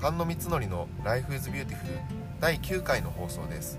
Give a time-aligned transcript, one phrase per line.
[0.00, 1.76] 菅野光則の Life is Beautiful
[2.40, 3.78] 第9回の放送です。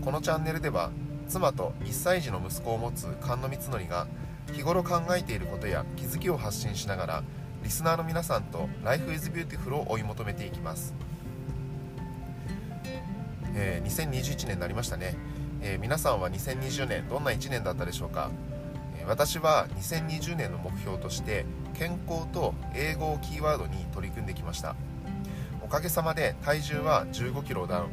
[0.00, 0.92] このチャンネルでは
[1.26, 4.06] 妻と1歳児の息子を持つ菅野光則が
[4.52, 7.24] 日頃考えていることや気づきを発信しながら
[7.64, 10.94] リスナーの皆さんと Life is Beautiful を追い求めていきます、
[13.56, 15.16] えー、2021年になりましたね、
[15.62, 18.30] えー、皆さんは2020年どんな1年だったでしょうか？
[19.04, 21.44] 私は2020年の目標として
[21.74, 24.76] 健康と英語をキーワードに取り組んできました。
[25.70, 27.88] かげさまで体重は1 5キロダウン。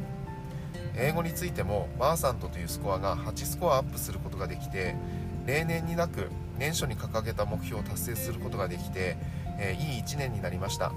[0.96, 4.96] 英語についてもバーサントというスコアが8スコアアップすることができて
[5.46, 6.28] 例年になく
[6.58, 9.16] 年初に掲げた目標を達成することができて、
[9.60, 10.92] えー、いい1年になりました。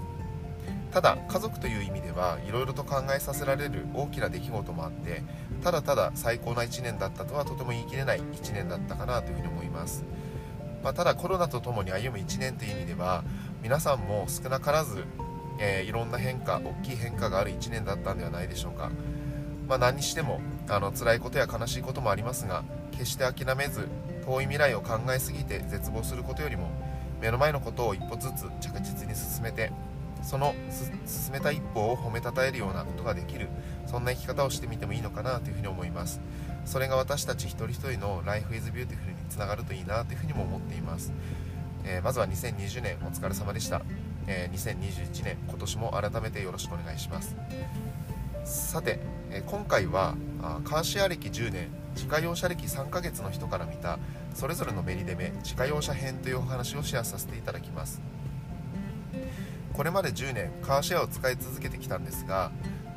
[0.90, 5.22] ただ家族という意味ではいろいろと考えさせられる大きな出来事もあって
[5.62, 10.04] ただただ最高な1年だったとはとても言い切れない1年だったかなというふうに思います、
[10.84, 13.24] まあ、ただコロナとともに歩む1年という意味では
[13.62, 15.04] 皆さんも少なからず、
[15.64, 18.90] えー、いろんな変化大きい変化がある1年だったんではないでしょうか、
[19.68, 23.88] まあ、何にしてもあの辛いことや悲しいこともありますが決して諦めず
[24.26, 26.68] 遠い未来を考えすぎて絶望することよりも
[27.20, 29.70] 目の前のことを一歩ずつ着実に進めて
[30.22, 30.54] その
[31.06, 33.48] 進めた一歩を褒めたたえるようなことができる
[33.86, 36.20] そんな生き方をしてみてもいいのかなというふうに思います。
[36.64, 41.12] それが私たち一人一人の Life is Beautiful につながるといいなというふうにも思っています、
[41.84, 43.82] えー、まずは2020年お疲れ様でした、
[44.26, 47.36] え、2021年今年も改めてよろしくお願いします。
[48.44, 48.98] さて、
[49.30, 50.14] え、今回は
[50.64, 53.98] カーシェア歴10年自家用車歴3ヶ月の人から見た
[54.34, 58.00] それぞれのメリデメ自家用車編というお話をシェアさせていただきます。
[59.72, 62.50] これまで10年カーシェアを使い続けてきたんですが、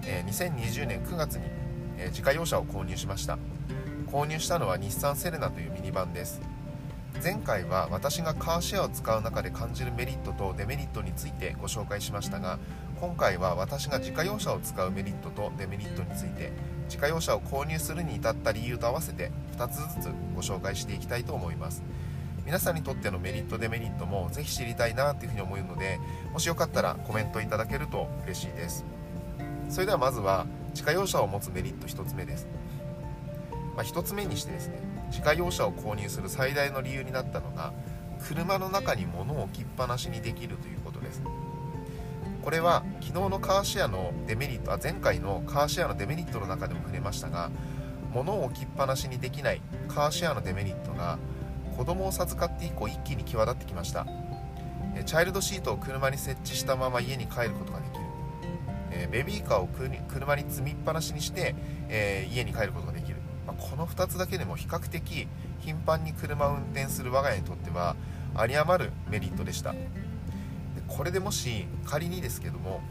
[0.06, 1.46] え、2020年9月に、
[1.98, 3.38] え、自家用車を購入しました。
[4.08, 6.42] 購入したのは日産セレナというミニバンです。
[7.23, 12.59] 前回は私がカーシェアを使う中で感じるメリットとデメリットについてご紹介しましたが
[12.99, 16.51] 今回は私が自家用車を使うメリットとデメリットについて
[16.85, 21.84] 自家用車を購入するに至った理由と合わせて2つずつご紹介していきたいと思います。
[22.45, 26.00] 皆さんにとってのメリットデメリットもぜひ知りたいなというふうに思うので
[26.31, 28.85] もしよかったらコメントいただけると嬉しいです。
[29.69, 30.45] それではまずは
[30.75, 32.47] 自家用車を持つメリット1つ目です、
[33.75, 37.72] まあ、1つ目にしてですね自家用車を購入する最大の理由になったのが
[38.28, 41.22] 車の中に物を置きっぱなしにできるということです。
[42.44, 47.50] これは昨日のカーシェアのデメリットあ前回のカーシェアのデメリットの中でも触れましたが
[48.14, 51.18] 物を置きっぱなしにできないカーシェアのデメリットが
[51.78, 54.06] 子供を授かって以降一気に際立ってきました。
[55.06, 58.06] チャイルドシートを車に設置したまま家に帰ることができる。
[59.12, 59.68] ベビーカーを
[60.08, 61.53] 車に積みっぱなしにして、
[61.90, 63.04] え家に帰ることができる、
[63.55, 65.27] この2つだけでも比較的
[65.59, 67.95] 頻繁に車を運転する我が家にとっては
[68.39, 69.71] 有り余るメリットでした。
[69.73, 69.79] で
[70.88, 72.81] これでもし仮にですけども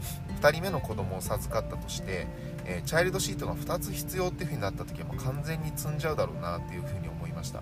[0.41, 2.27] 2人目の子供を授かったとして、
[2.65, 7.61] えチャイルドシートが2つ必要っていう風になった時はもう完全に積んじゃうだろうなっていう風に思いました。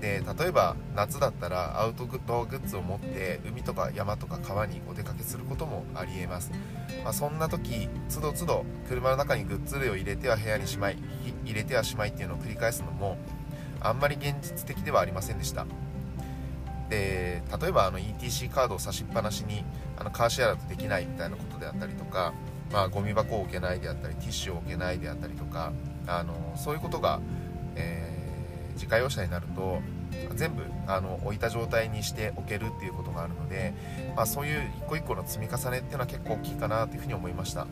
[0.00, 6.52] で例えば夏だったらアウトドアグッズを持って海とか山とか川にお出かけすることもありえます、
[7.02, 10.98] まあ、そんな時つどつど車の中にグッズ類を入れては部屋にしまい
[11.44, 13.18] 入れてはしまいっていうのを繰り返すのも
[13.80, 15.66] あんまり現実的ではありませんでした。
[16.88, 19.62] で例えばあの ETC カードを差しっぱなしに
[19.98, 22.32] あのカーシェアだとできないみたいなことであったりとか、
[22.72, 25.72] まあ、ゴミ箱を置けないであったりティッシュを置けないであったりとか
[26.06, 27.20] あのそういうことが、
[27.76, 28.07] えー
[28.78, 29.80] 自家用車になると
[30.34, 33.74] 全部あの置いた状態にしておけるっていうことがあるので、
[34.16, 37.66] まあ、そういう一個一個の積み重ねっていうのは結構大きいかなというふうに思いました。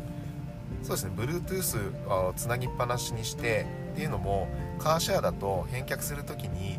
[0.82, 1.12] そうですね。
[1.16, 6.78] Bluetooth をつなぎっぱなしにしてっていうのもカーシェアだと返却する時に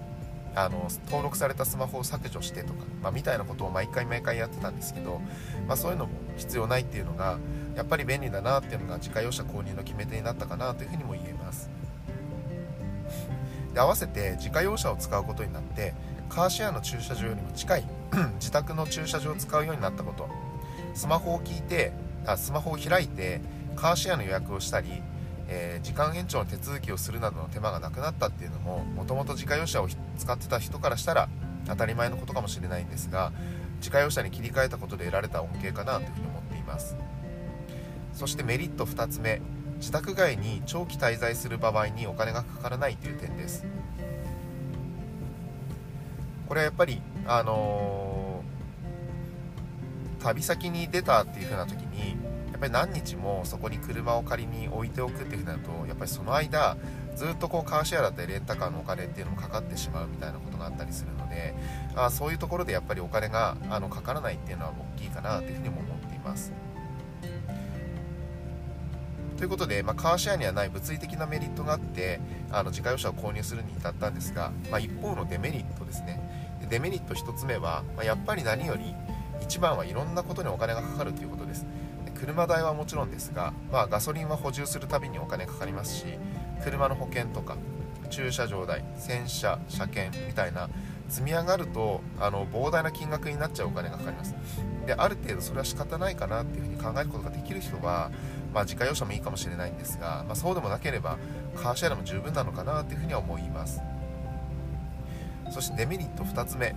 [0.55, 5.21] あの登録されたスマホを削除してとか、まあ、みたいなことを毎回毎回やってたんですけど、
[5.67, 7.37] まあ、そういうのも必要ないっていうのが
[7.75, 11.36] やっぱり便利だなっていうのが自家用車購入の決め手になったかなというふうにも言えます。
[13.77, 15.93] で合わせて自家用車を使うことになって
[16.29, 17.83] カーシェアの駐車場よりも近い
[18.41, 20.27] 自宅の駐車場を使うようになったこと。
[20.95, 21.91] スマホを聞いて
[22.25, 23.39] あスマホを開いて
[23.75, 25.03] カーシェアの予約をしたり、
[25.47, 29.87] えー、時間延長の手続きをするなどの手間がなくなったっていうのももともと自家用車を
[30.17, 31.29] 使ってた人からしたら
[31.67, 33.31] 当たり前のことかもしれないんですが
[33.77, 36.97] 自家用車に切り替えたことで得られた恩恵かなというふうに思っています。
[38.13, 39.39] そしてメリット2つ目。
[39.77, 43.65] 自宅外に長期滞在する場合にお金がかからないという点です
[46.47, 52.15] これはやっぱりあのー、旅先に出たっていう風な時に
[52.51, 56.77] やっぱり何日もそこに車を仮に置いておくっていう風になるとやっぱりその間
[57.15, 61.53] ずっとこうカーシェアだったりレンタカーのお金っていうのもかかってしまうみたいなことがあったりするので
[61.95, 66.51] あそういうところでやっぱりお金があのかからないっていうのは大きいかなというふうにも思っています。
[69.37, 72.19] ということで、まあ、カーシェアにはない物理的なメリットがあって
[72.51, 76.19] あの自家用車を購入するに至ったんですが、まあ、一方のデメリットですね。
[76.69, 78.93] デメリット1つ目は、まあ、やっぱり何より
[79.41, 81.65] 一番はいろんなことにお金がかかるということです。
[82.15, 86.05] 車代はもちろんですが、まあ、ガソリンは補充するたびにお金かかりますし
[86.63, 87.57] 車の保険とか
[88.09, 90.67] 駐車場代洗車車検みたいな
[91.09, 94.35] 積み上がるとあの膨大な金額になっちゃうお金がかかります。
[94.85, 98.09] である程度それは仕方ないかなっていうふうに考えることができる人は、
[98.57, 101.19] まあ、自家用車もいいかもしれないんですが、まあ、そうでもなければ
[101.55, 103.83] カーシェアでも十分なのかなというふうには思います。
[105.51, 106.75] そしてデメリット2つ目、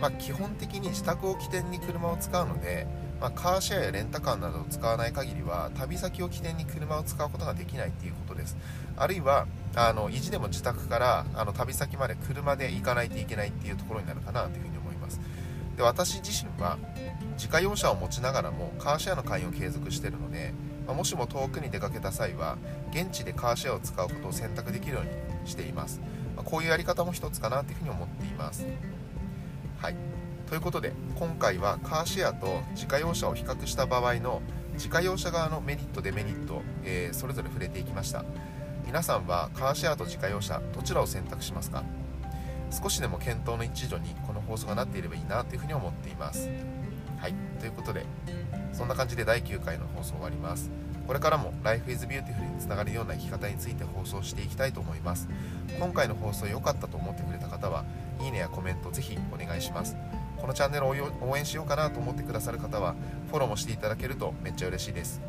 [0.00, 2.88] まあ、基本的に自宅を起点に車を使うので
[3.20, 8.56] まあ、カーシェアやレンタカーなどを使わない限りは旅先を起点に車を使うことができないっていうことです。
[8.96, 14.77] あるいはあの意地でも自宅からあの旅先まで車で行かないといけないっていうところになるかなというふうに
[15.78, 16.76] で私自身は
[17.36, 20.52] 自家用車を持ちながらもカーシェアの会員を継続しているので、
[20.88, 22.58] まあ、もしも遠くに出かけた際は
[22.90, 26.00] 現地でカーシェアを使うことを選択できるようにしています、
[26.34, 28.66] まあ、こういうやり方も一つかなというふうに思っています。
[29.78, 29.96] はい。
[30.48, 34.42] ということで今回はカーシェアと自家用車を比較した場合の
[34.72, 38.24] 自家用車側のメリットデメリット、えー、それぞれ触れていきました。
[38.84, 41.84] 皆さんはカーシェアと自家用車どちらを選択しますか？
[42.70, 46.48] 少しでも検討の一助にこの放送がなっていればいいなというふうに思っています。
[47.18, 47.34] はい。
[47.58, 48.06] ということで
[48.72, 50.70] そんな感じで第9回の放送終わります。
[51.06, 55.28] これからも Life is Beautiful につながるような生き方について放送していきたいと思います。
[55.78, 57.84] 今回の放送良かったと思ってくれた方は
[58.20, 59.96] いいねやコメントぜひお願いします。
[60.36, 62.94] このチャンネルを応援しようかなと思ってくださる方は
[63.30, 65.20] フォローもしていただけるとめっちゃ嬉しいです。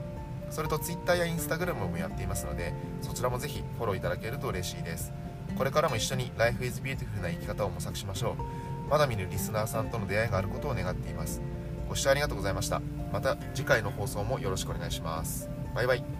[0.52, 5.14] それと Twitter や Instagram もやっていますのでそちらもぜひフォローいただけると嬉しいです。
[5.60, 8.38] これからも一緒に Life is Beautiful な生き方を模索しましょ
[8.88, 8.90] う。
[8.90, 11.42] まだ見ぬリスナーさんとの出会いがあることを願っています。
[11.90, 12.82] ご視聴ありがとうございました。
[13.12, 15.50] また次回の放送もよろしくお願いします。
[15.76, 16.19] バイバイ。